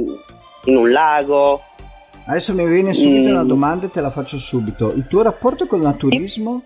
[0.65, 1.63] in un lago.
[2.25, 3.31] Adesso mi viene subito mm.
[3.31, 4.93] una domanda e te la faccio subito.
[4.93, 6.61] Il tuo rapporto col naturismo?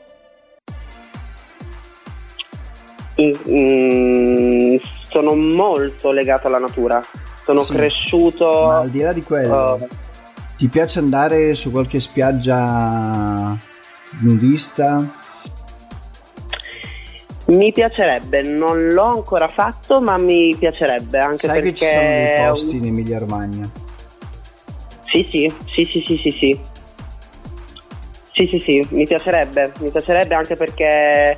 [3.22, 4.76] Mm,
[5.16, 7.02] sono molto legato alla natura.
[7.46, 8.50] Sono sì, cresciuto.
[8.50, 9.88] Ma al di là di quello, uh,
[10.58, 13.56] ti piace andare su qualche spiaggia
[14.20, 15.08] nudista?
[17.46, 21.72] Mi piacerebbe, non l'ho ancora fatto, ma mi piacerebbe anche Sai perché.
[21.72, 23.70] che ci sono dei posti in Emilia Romagna?
[25.06, 26.60] Sì, sì, sì, sì, sì, sì, sì.
[28.34, 31.38] Sì, sì, sì, mi piacerebbe, mi piacerebbe anche perché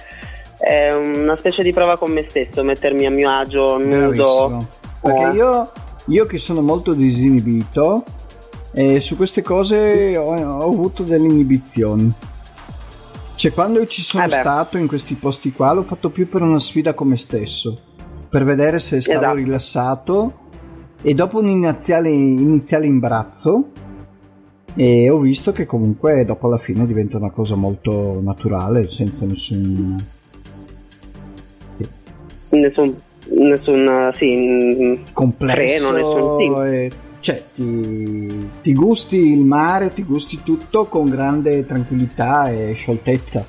[0.57, 4.65] è una specie di prova con me stesso, mettermi a mio agio nudo.
[5.01, 5.33] Perché eh.
[5.33, 5.71] io,
[6.07, 8.03] io che sono molto disinibito,
[8.73, 12.11] e su queste cose ho, ho avuto delle inibizioni.
[13.35, 16.59] Cioè, quando ci sono eh stato in questi posti qua, l'ho fatto più per una
[16.59, 17.79] sfida con me stesso,
[18.27, 19.35] per vedere se stavo esatto.
[19.35, 20.33] rilassato.
[21.03, 23.69] E dopo un iniziale, iniziale imbarazzo,
[24.73, 30.15] e ho visto che comunque dopo alla fine diventa una cosa molto naturale, senza nessun.
[32.49, 32.95] Nessun,
[33.29, 35.55] nessun sì, complesso.
[35.55, 36.75] Freno, nessun, sì.
[36.75, 43.45] e cioè ti, ti, gusti il mare, ti gusti tutto con grande tranquillità e scioltezza.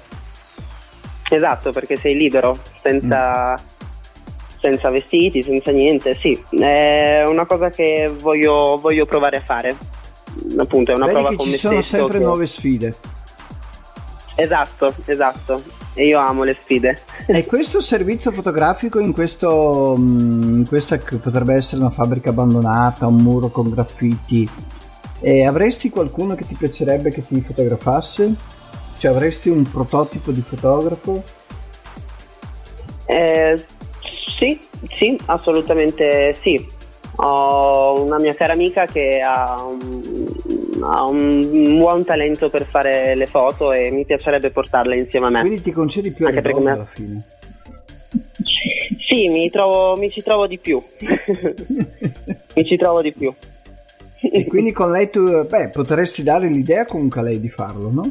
[1.30, 4.58] Esatto, perché sei libero, senza, mm.
[4.58, 6.16] senza vestiti, senza niente.
[6.16, 9.76] Sì, è una cosa che voglio, voglio provare a fare.
[10.58, 12.24] Appunto, è una Vedi prova che ci sono sempre che...
[12.24, 12.94] nuove sfide.
[14.34, 16.96] Esatto, esatto e io amo le sfide.
[17.26, 23.06] E questo servizio fotografico in questo, mm, in questa che potrebbe essere una fabbrica abbandonata,
[23.06, 24.48] un muro con graffiti,
[25.20, 28.32] e avresti qualcuno che ti piacerebbe che ti fotografasse?
[28.98, 31.22] Cioè avresti un prototipo di fotografo?
[33.04, 33.64] Eh,
[34.38, 34.60] sì,
[34.94, 36.66] sì, assolutamente sì.
[37.16, 43.26] Ho una mia cara amica che ha un, ha un buon talento per fare le
[43.26, 45.40] foto e mi piacerebbe portarle insieme a me.
[45.40, 46.70] Quindi ti concedi più Anche perché me...
[46.70, 47.22] alla fine?
[49.08, 50.82] Sì, mi, trovo, mi ci trovo di più.
[52.54, 53.32] mi ci trovo di più.
[54.20, 58.10] e quindi con lei tu, beh, potresti dare l'idea comunque a lei di farlo, no?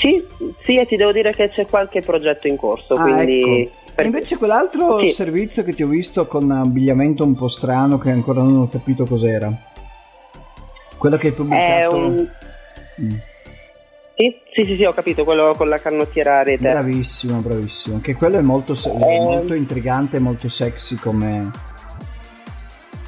[0.00, 0.24] Sì,
[0.62, 3.62] sì, e ti devo dire che c'è qualche progetto in corso, ah, quindi...
[3.62, 3.76] Ecco.
[3.94, 4.06] Per...
[4.06, 5.08] Invece quell'altro sì.
[5.08, 9.04] servizio che ti ho visto con abbigliamento un po' strano che ancora non ho capito
[9.04, 9.52] cos'era.
[10.98, 11.64] Quello che hai pubblicato?
[11.64, 12.28] È un...
[13.00, 13.16] Mm.
[14.16, 16.68] Sì, sì, sì, sì, ho capito, quello con la canottiera a rete.
[16.68, 17.94] Bravissimo, bravissimo.
[17.94, 19.20] Anche quello è molto, se- eh...
[19.20, 21.48] molto intrigante, molto sexy come...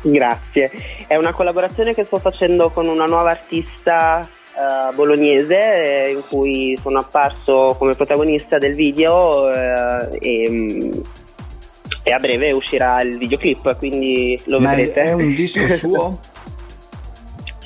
[0.03, 0.71] Grazie.
[1.09, 6.79] È una collaborazione che sto facendo con una nuova artista uh, bolognese eh, in cui
[6.81, 11.03] sono apparso come protagonista del video uh, e,
[12.03, 15.03] e, a breve uscirà il videoclip, quindi lo Ma vedrete.
[15.03, 16.21] È un disco suo?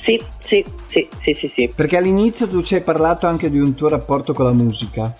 [0.05, 1.73] Sì, sì, sì, sì, sì, sì.
[1.75, 5.11] Perché all'inizio tu ci hai parlato anche di un tuo rapporto con la musica.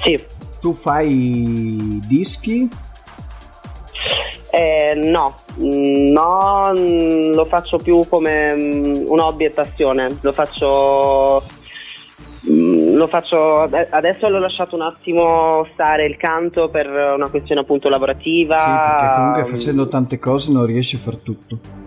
[0.00, 0.16] Sì.
[0.60, 2.68] Tu fai dischi?
[4.52, 10.16] Eh, no, no, lo faccio più come mm, un hobby e passione.
[10.20, 11.42] Lo faccio
[12.48, 17.88] mm, lo faccio adesso l'ho lasciato un attimo stare il canto per una questione appunto
[17.88, 18.56] lavorativa.
[18.58, 21.83] Sì, perché comunque facendo tante cose non riesci a far tutto.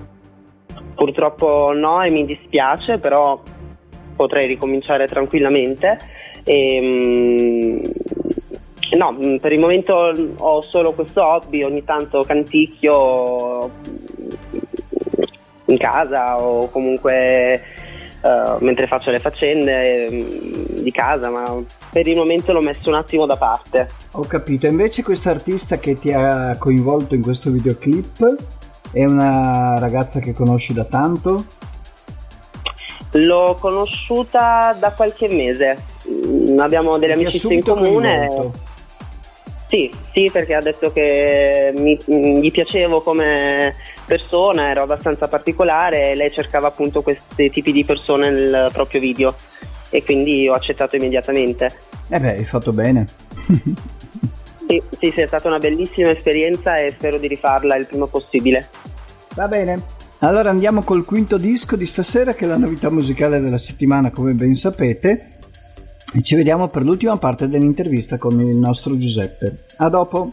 [0.97, 3.39] Purtroppo no e mi dispiace, però
[4.15, 5.99] potrei ricominciare tranquillamente.
[6.43, 7.79] E, mm,
[8.97, 9.93] no, mm, per il momento
[10.37, 13.69] ho solo questo hobby, ogni tanto canticchio
[15.65, 17.61] in casa o comunque
[18.21, 21.55] uh, mentre faccio le faccende um, di casa, ma
[21.91, 23.87] per il momento l'ho messo un attimo da parte.
[24.13, 28.56] Ho capito, invece questo artista che ti ha coinvolto in questo videoclip
[28.91, 31.43] è una ragazza che conosci da tanto?
[33.11, 35.77] L'ho conosciuta da qualche mese,
[36.09, 38.27] mm, abbiamo delle amicizie in comune.
[38.27, 38.65] Coinvolto.
[39.67, 43.73] Sì, sì, perché ha detto che mi, mm, gli piacevo come
[44.05, 49.35] persona, ero abbastanza particolare e lei cercava appunto questi tipi di persone nel proprio video.
[49.89, 51.71] e quindi ho accettato immediatamente.
[52.09, 53.07] Eh beh, hai fatto bene.
[54.67, 54.81] sì,
[55.13, 58.67] sì, è stata una bellissima esperienza e spero di rifarla il prima possibile.
[59.35, 59.95] Va bene.
[60.19, 64.33] Allora andiamo col quinto disco di stasera che è la novità musicale della settimana come
[64.33, 65.33] ben sapete
[66.11, 69.65] e ci vediamo per l'ultima parte dell'intervista con il nostro Giuseppe.
[69.77, 70.31] A dopo!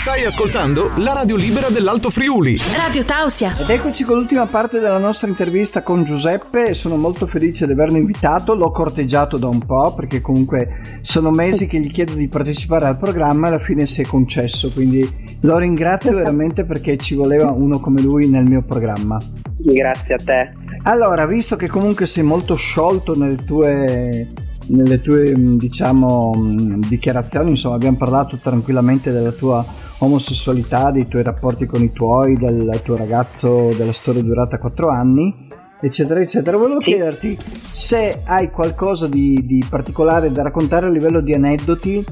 [0.00, 2.56] Stai ascoltando la radio libera dell'Alto Friuli.
[2.76, 3.52] Radio Tausia.
[3.58, 6.72] Ed eccoci con l'ultima parte della nostra intervista con Giuseppe.
[6.72, 8.54] Sono molto felice di averlo invitato.
[8.54, 12.96] L'ho corteggiato da un po' perché comunque sono mesi che gli chiedo di partecipare al
[12.96, 14.70] programma e alla fine si è concesso.
[14.70, 15.06] Quindi
[15.40, 19.18] lo ringrazio veramente perché ci voleva uno come lui nel mio programma.
[19.58, 20.52] Grazie a te.
[20.84, 24.28] Allora, visto che comunque sei molto sciolto nelle tue
[24.68, 26.54] nelle tue diciamo
[26.88, 29.64] dichiarazioni insomma abbiamo parlato tranquillamente della tua
[29.98, 35.48] omosessualità dei tuoi rapporti con i tuoi del tuo ragazzo della storia durata 4 anni
[35.80, 36.86] eccetera eccetera volevo sì.
[36.86, 42.04] chiederti se hai qualcosa di, di particolare da raccontare a livello di aneddoti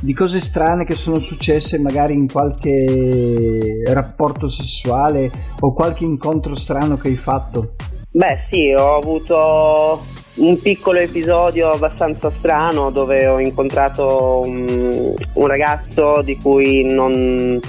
[0.00, 6.96] di cose strane che sono successe magari in qualche rapporto sessuale o qualche incontro strano
[6.96, 7.74] che hai fatto
[8.10, 16.22] beh sì ho avuto un piccolo episodio abbastanza strano dove ho incontrato un, un ragazzo
[16.22, 17.60] di cui non,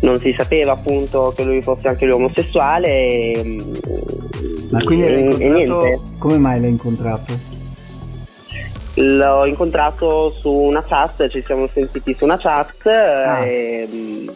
[0.00, 3.56] non, si sapeva appunto che lui fosse anche lui omosessuale e,
[4.70, 7.50] ma quindi l'hai incontrato, come mai l'hai incontrato?
[8.96, 13.42] L'ho incontrato su una chat, ci siamo sentiti su una chat ah.
[13.42, 14.26] e,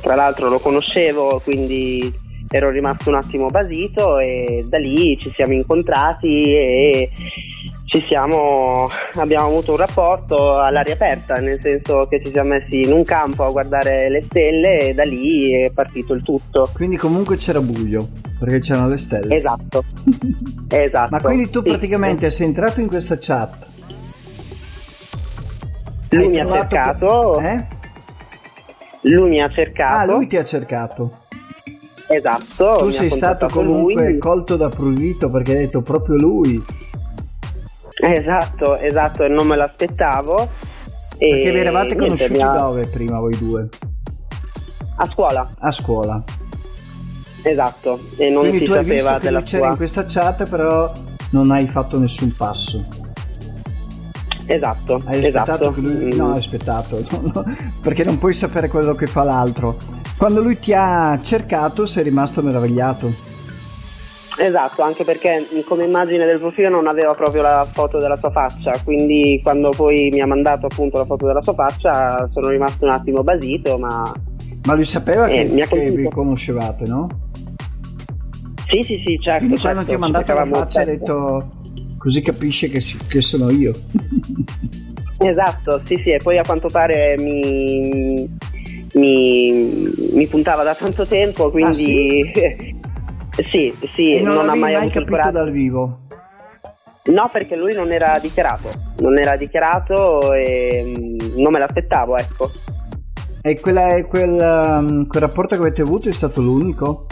[0.00, 5.54] tra l'altro lo conoscevo quindi ero rimasto un attimo basito e da lì ci siamo
[5.54, 7.10] incontrati e
[7.86, 12.92] ci siamo, abbiamo avuto un rapporto all'aria aperta, nel senso che ci siamo messi in
[12.92, 16.68] un campo a guardare le stelle e da lì è partito il tutto.
[16.74, 18.06] Quindi comunque c'era buio,
[18.38, 19.36] perché c'erano le stelle.
[19.36, 19.84] Esatto.
[20.68, 21.08] esatto.
[21.10, 21.68] Ma quindi tu sì.
[21.68, 23.66] praticamente sei entrato in questa chat.
[26.10, 27.38] Lui mi ha cercato.
[27.40, 27.50] Che...
[27.50, 27.66] Eh?
[29.10, 29.96] Lui mi ha cercato.
[29.96, 31.21] Ah, lui ti ha cercato.
[32.08, 32.74] Esatto.
[32.78, 34.18] Tu sei stato comunque lui.
[34.18, 36.62] colto da prurito perché hai detto proprio lui.
[38.04, 40.48] Esatto, esatto, e non me l'aspettavo.
[41.18, 42.52] Perché vi eravate conosciuti ha...
[42.56, 43.68] dove prima voi due?
[44.96, 45.48] A scuola.
[45.58, 46.22] A scuola.
[47.42, 50.90] Esatto, e non Quindi si tu sapeva della che c'era in questa chat, però
[51.30, 52.84] non hai fatto nessun passo.
[54.46, 55.72] Esatto, hai esatto.
[55.76, 56.16] Lui...
[56.16, 57.02] No, hai aspettato,
[57.80, 59.76] perché non puoi sapere quello che fa l'altro.
[60.16, 63.30] Quando lui ti ha cercato sei rimasto meravigliato.
[64.38, 68.72] Esatto, anche perché come immagine del profilo non aveva proprio la foto della sua faccia,
[68.82, 72.92] quindi quando poi mi ha mandato appunto la foto della sua faccia sono rimasto un
[72.92, 74.10] attimo basito, ma...
[74.64, 77.08] Ma lui sapeva eh, che, che vi conoscevate, no?
[78.68, 79.38] Sì, sì, sì, certo.
[79.40, 81.50] Quindi certo, quando ti ha mandato la faccia ha detto
[82.02, 83.72] così capisce che, che sono io.
[85.18, 88.28] esatto, sì, sì, e poi a quanto pare mi,
[88.94, 91.74] mi, mi puntava da tanto tempo, quindi ah,
[92.34, 92.76] sì?
[93.48, 96.00] sì, sì, non, non ha mai, mai avuto capito dal vivo.
[97.04, 102.50] No, perché lui non era dichiarato, non era dichiarato e mm, non me l'aspettavo, ecco.
[103.42, 107.06] E quella, quel, um, quel rapporto che avete avuto è stato l'unico?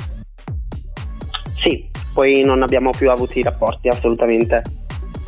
[1.63, 4.80] Sì, poi non abbiamo più avuto i rapporti assolutamente.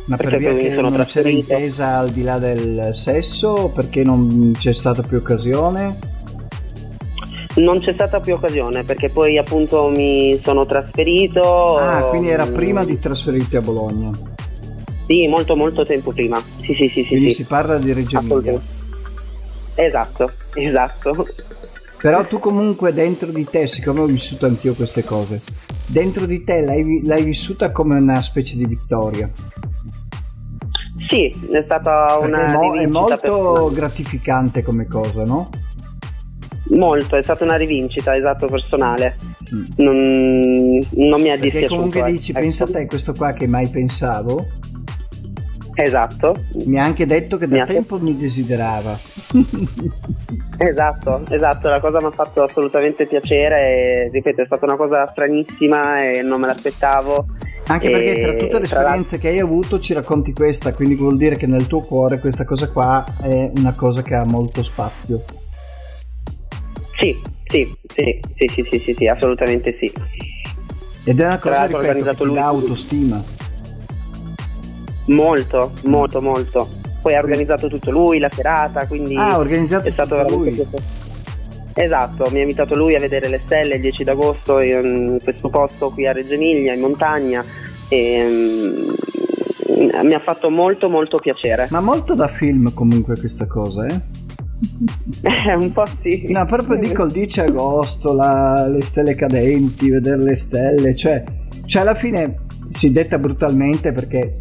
[0.05, 3.71] Ma perché per via che sono non c'era intesa al di là del sesso?
[3.73, 5.97] Perché non c'è stata più occasione?
[7.55, 11.77] Non c'è stata più occasione perché poi appunto mi sono trasferito.
[11.77, 14.09] Ah, quindi era prima di trasferirti a Bologna?
[15.05, 16.41] Sì, molto molto tempo prima.
[16.61, 17.05] Sì, sì, sì.
[17.05, 18.59] Quindi sì, si parla di Reggio Emilia.
[19.75, 21.27] Esatto, esatto.
[22.01, 25.41] Però tu comunque dentro di te, siccome ho vissuto anch'io queste cose,
[25.85, 29.31] dentro di te l'hai, l'hai vissuta come una specie di vittoria.
[31.09, 35.49] Sì, è stata una è, mo- è molto gratificante come cosa, no?
[36.69, 39.15] Molto, è stata una rivincita, esatto, personale.
[39.53, 39.65] Mm.
[39.77, 41.75] Non, non, mi ha Perché dispiaciuto.
[41.75, 42.39] comunque dici, ecco.
[42.39, 44.47] pensa a te, questo qua che mai pensavo.
[45.75, 46.35] Esatto.
[46.65, 48.97] Mi ha anche detto che da mi tempo mi desiderava.
[50.57, 55.07] esatto, esatto, la cosa mi ha fatto assolutamente piacere e ripeto, è stata una cosa
[55.07, 57.25] stranissima e non me l'aspettavo.
[57.67, 61.17] Anche e perché tra tutte le esperienze che hai avuto ci racconti questa, quindi vuol
[61.17, 65.23] dire che nel tuo cuore questa cosa qua è una cosa che ha molto spazio.
[66.99, 69.91] Sì, sì, sì, sì, sì, sì, sì, sì assolutamente sì.
[71.05, 72.37] Ed è una cosa che lui.
[72.37, 73.42] autostima.
[75.07, 76.67] Molto, molto, molto.
[77.01, 80.67] Poi ha organizzato tutto lui, la serata, quindi ah, ha organizzato è stato tutto lui.
[81.75, 85.89] Esatto, mi ha invitato lui a vedere le stelle il 10 d'agosto in questo posto
[85.89, 87.43] qui a Reggio Emilia, in montagna.
[87.89, 88.89] E, mm,
[90.03, 91.67] mi ha fatto molto molto piacere.
[91.71, 94.01] Ma molto da film comunque questa cosa, eh?
[95.23, 96.31] Eh, un po' sì.
[96.31, 101.23] No, proprio dico il 10 agosto, la, le stelle cadenti, vedere le stelle, cioè,
[101.65, 102.37] cioè alla fine
[102.69, 104.39] si detta brutalmente perché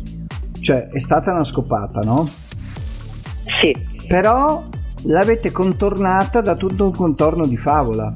[0.63, 2.27] cioè, è stata una scopata, no?
[3.61, 3.77] Sì.
[4.07, 4.65] Però
[5.05, 8.13] l'avete contornata da tutto un contorno di favola.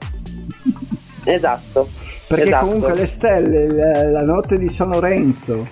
[1.25, 1.89] Esatto.
[2.29, 2.65] Perché esatto.
[2.67, 5.67] comunque le stelle, la, la notte di San Lorenzo,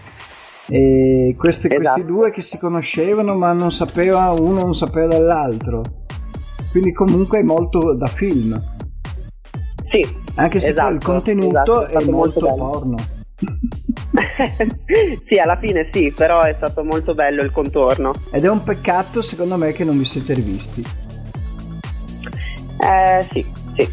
[0.69, 1.81] e questi, Esatto.
[1.81, 5.83] questi due che si conoscevano ma non sapeva uno non sapeva dall'altro.
[6.71, 8.61] Quindi comunque è molto da film.
[9.91, 10.23] Sì.
[10.37, 12.55] Anche se poi il Esatto, contenuto esatto, è è molto bello.
[12.57, 12.97] porno.
[15.27, 18.13] sì, alla fine sì, però è stato molto bello il contorno.
[18.31, 20.85] Ed è un peccato secondo me che non vi siete rivisti.
[22.79, 23.45] Eh sì,
[23.77, 23.93] sì.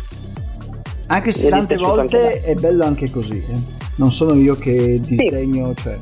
[1.07, 3.43] Anche se tante volte è bello anche così.
[3.47, 3.79] eh.
[3.95, 5.97] Non sono io che disdegno, cioè.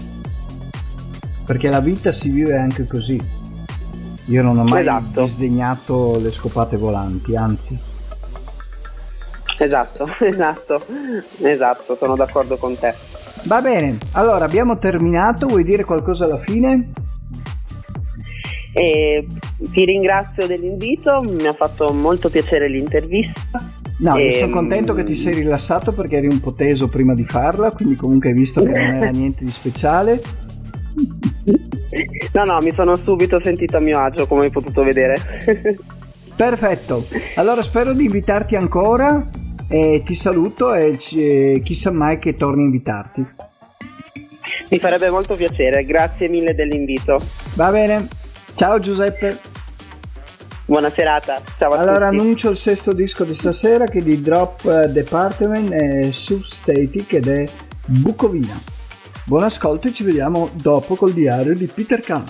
[1.45, 3.19] Perché la vita si vive anche così.
[4.25, 5.23] Io non ho mai Esatto.
[5.23, 7.77] disdegnato le scopate volanti, anzi.
[9.57, 10.85] Esatto, esatto,
[11.41, 12.93] esatto, sono d'accordo con te.
[13.43, 16.89] Va bene, allora abbiamo terminato, vuoi dire qualcosa alla fine?
[18.73, 19.25] E
[19.71, 23.49] ti ringrazio dell'invito, mi ha fatto molto piacere l'intervista.
[23.99, 27.13] No, io Ehm, sono contento che ti sei rilassato perché eri un po' teso prima
[27.13, 30.21] di farla, quindi comunque hai visto che non era niente di speciale.
[32.33, 35.15] No, no, mi sono subito sentito a mio agio, come hai potuto vedere.
[36.35, 39.27] Perfetto, allora spero di invitarti ancora
[39.69, 43.25] e ti saluto e e chissà mai che torni a invitarti.
[44.69, 47.17] mi farebbe molto piacere, grazie mille dell'invito.
[47.53, 48.07] Va bene,
[48.55, 49.37] ciao Giuseppe.
[50.65, 52.21] Buona serata, ciao a Allora tutti.
[52.21, 57.45] annuncio il sesto disco di stasera che di Drop eh, Department è Substatic ed è
[57.85, 58.59] Bucovina.
[59.25, 62.23] Buon ascolto e ci vediamo dopo col diario di Peter Kahn.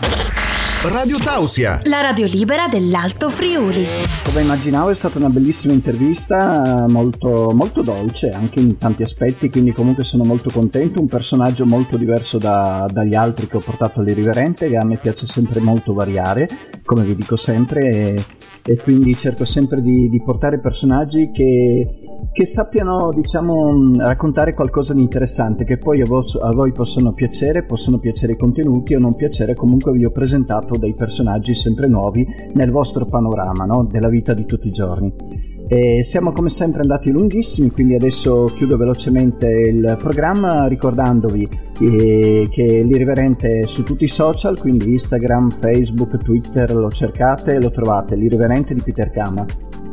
[0.81, 1.81] Radio Tausia.
[1.83, 3.85] La radio libera dell'Alto Friuli.
[4.23, 9.73] Come immaginavo è stata una bellissima intervista, molto, molto dolce anche in tanti aspetti, quindi
[9.73, 14.69] comunque sono molto contento, un personaggio molto diverso da- dagli altri che ho portato all'Irriverente,
[14.69, 16.47] che a me piace sempre molto variare,
[16.85, 18.23] come vi dico sempre, e,
[18.63, 21.99] e quindi cerco sempre di, di portare personaggi che,
[22.31, 27.63] che sappiano diciamo raccontare qualcosa di interessante, che poi a, vo- a voi possono piacere,
[27.63, 32.27] possono piacere i contenuti o non piacere, comunque vi ho presentato dei personaggi sempre nuovi
[32.53, 33.85] nel vostro panorama no?
[33.89, 35.48] della vita di tutti i giorni.
[35.71, 41.47] E siamo come sempre andati lunghissimi, quindi adesso chiudo velocemente il programma ricordandovi
[41.79, 47.69] eh, che l'Irriverente è su tutti i social, quindi Instagram, Facebook, Twitter, lo cercate, lo
[47.69, 49.45] trovate, l'Irriverente di Peter Kama.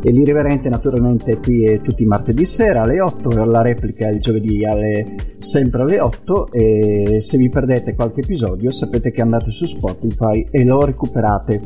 [0.02, 4.64] E l'Irriverente naturalmente qui è tutti i martedì sera alle 8, la replica il giovedì
[4.64, 10.46] alle, sempre alle 8 e se vi perdete qualche episodio sapete che andate su Spotify
[10.50, 11.60] e lo recuperate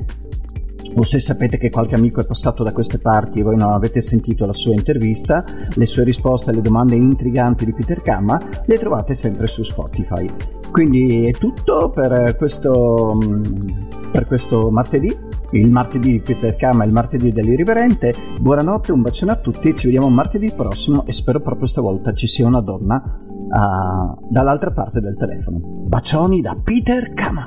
[0.95, 4.01] o se sapete che qualche amico è passato da queste parti e voi non avete
[4.01, 9.15] sentito la sua intervista, le sue risposte alle domande intriganti di Peter Kama le trovate
[9.15, 10.29] sempre su Spotify.
[10.71, 13.73] Quindi è tutto per questo, mm,
[14.13, 15.17] per questo martedì,
[15.53, 18.15] il martedì di Peter Kama il martedì dell'Irriverente.
[18.41, 22.47] Buonanotte, un bacione a tutti, ci vediamo martedì prossimo e spero proprio stavolta ci sia
[22.47, 23.03] una donna
[23.51, 25.59] ah, dall'altra parte del telefono.
[25.61, 27.47] Bacioni da Peter Kama.